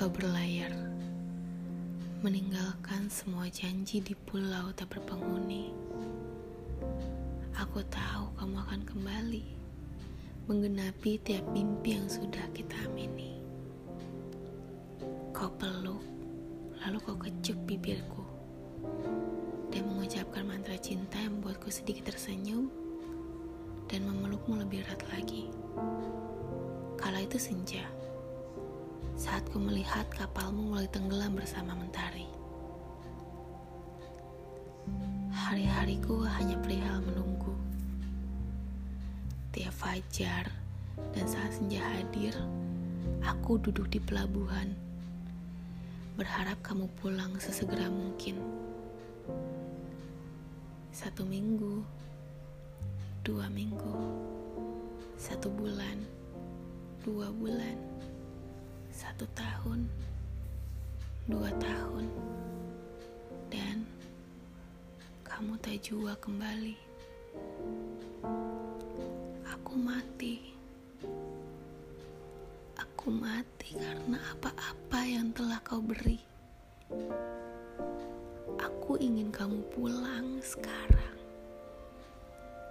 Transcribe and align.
kau 0.00 0.08
berlayar, 0.08 0.72
meninggalkan 2.24 3.12
semua 3.12 3.52
janji 3.52 4.00
di 4.00 4.16
pulau 4.16 4.72
tak 4.72 4.96
berpenghuni. 4.96 5.76
Aku 7.60 7.84
tahu 7.84 8.32
kamu 8.40 8.56
akan 8.64 8.80
kembali, 8.88 9.44
menggenapi 10.48 11.20
tiap 11.20 11.44
mimpi 11.52 12.00
yang 12.00 12.08
sudah 12.08 12.48
kita 12.56 12.80
amini. 12.88 13.44
Kau 15.36 15.52
peluk, 15.60 16.00
lalu 16.80 16.96
kau 17.04 17.20
kecup 17.20 17.60
bibirku, 17.68 18.24
dan 19.68 19.84
mengucapkan 19.84 20.48
mantra 20.48 20.80
cinta 20.80 21.20
yang 21.20 21.44
membuatku 21.44 21.68
sedikit 21.68 22.08
tersenyum 22.08 22.72
dan 23.84 24.08
memelukmu 24.08 24.64
lebih 24.64 24.80
erat 24.80 25.04
lagi. 25.12 25.52
Kala 26.96 27.20
itu 27.20 27.36
senja 27.36 27.99
saat 29.30 29.46
ku 29.54 29.62
melihat 29.62 30.10
kapalmu 30.10 30.74
mulai 30.74 30.90
tenggelam 30.90 31.38
bersama 31.38 31.70
mentari. 31.78 32.26
Hari-hariku 35.30 36.26
hanya 36.26 36.58
perihal 36.58 36.98
menunggu. 36.98 37.54
Tiap 39.54 39.70
fajar 39.70 40.50
dan 41.14 41.30
saat 41.30 41.54
senja 41.54 41.78
hadir, 41.78 42.34
aku 43.22 43.54
duduk 43.62 43.86
di 43.94 44.02
pelabuhan, 44.02 44.74
berharap 46.18 46.58
kamu 46.66 46.90
pulang 46.98 47.30
sesegera 47.38 47.86
mungkin. 47.86 48.34
Satu 50.90 51.22
minggu, 51.22 51.86
dua 53.22 53.46
minggu, 53.46 53.94
satu 55.14 55.54
bulan, 55.54 56.02
dua 57.06 57.30
bulan 57.30 57.78
satu 59.00 59.24
tahun, 59.32 59.88
dua 61.24 61.48
tahun, 61.56 62.04
dan 63.48 63.80
kamu 65.24 65.56
tak 65.64 65.80
jua 65.80 66.12
kembali. 66.20 66.76
Aku 69.48 69.72
mati. 69.80 70.52
Aku 72.76 73.08
mati 73.08 73.72
karena 73.80 74.20
apa-apa 74.36 75.00
yang 75.08 75.32
telah 75.32 75.56
kau 75.64 75.80
beri. 75.80 76.20
Aku 78.60 79.00
ingin 79.00 79.32
kamu 79.32 79.64
pulang 79.72 80.44
sekarang. 80.44 81.16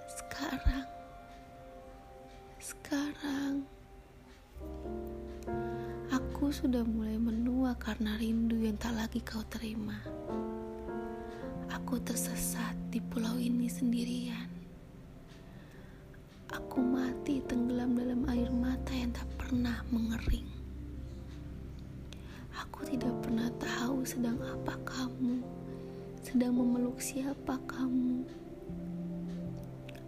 Sekarang. 0.06 0.86
Sekarang. 2.62 3.79
Aku 6.40 6.56
sudah 6.56 6.88
mulai 6.88 7.20
menua 7.20 7.76
karena 7.76 8.16
rindu 8.16 8.64
yang 8.64 8.80
tak 8.80 8.96
lagi 8.96 9.20
kau 9.28 9.44
terima. 9.52 10.00
Aku 11.68 12.00
tersesat 12.00 12.80
di 12.88 13.04
pulau 13.04 13.36
ini 13.36 13.68
sendirian. 13.68 14.48
Aku 16.48 16.80
mati 16.80 17.44
tenggelam 17.44 17.92
dalam 17.92 18.24
air 18.32 18.48
mata 18.56 18.96
yang 18.96 19.12
tak 19.12 19.28
pernah 19.36 19.84
mengering. 19.92 20.48
Aku 22.56 22.88
tidak 22.88 23.20
pernah 23.20 23.52
tahu 23.60 24.08
sedang 24.08 24.40
apa 24.40 24.80
kamu, 24.88 25.44
sedang 26.24 26.56
memeluk 26.56 27.04
siapa 27.04 27.60
kamu. 27.68 28.24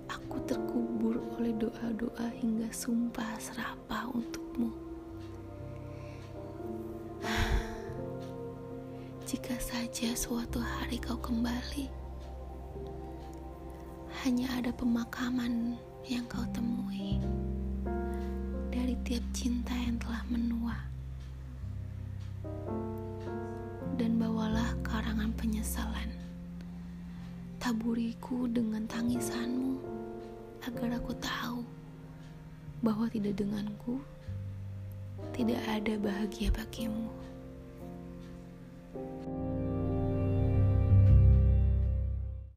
Aku 0.08 0.40
terkubur 0.48 1.20
oleh 1.36 1.52
doa-doa 1.60 2.32
hingga 2.40 2.72
sumpah 2.72 3.36
serapah 3.36 4.08
untukmu. 4.16 4.91
Jika 9.32 9.56
saja 9.64 10.12
suatu 10.12 10.60
hari 10.60 11.00
kau 11.00 11.16
kembali, 11.16 11.88
hanya 14.28 14.60
ada 14.60 14.76
pemakaman 14.76 15.80
yang 16.04 16.28
kau 16.28 16.44
temui 16.52 17.16
dari 18.76 18.92
tiap 19.08 19.24
cinta 19.32 19.72
yang 19.72 19.96
telah 20.04 20.20
menua. 20.28 20.76
Dan 23.96 24.20
bawalah 24.20 24.76
karangan 24.84 25.32
penyesalan. 25.40 26.12
Taburiku 27.56 28.52
dengan 28.52 28.84
tangisanmu 28.84 29.80
agar 30.68 31.00
aku 31.00 31.16
tahu 31.24 31.64
bahwa 32.84 33.08
tidak 33.08 33.40
denganku 33.40 33.96
tidak 35.32 35.64
ada 35.72 35.96
bahagia 36.04 36.52
bagimu. 36.52 37.08